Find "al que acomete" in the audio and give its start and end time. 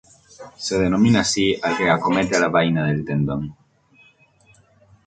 1.61-2.35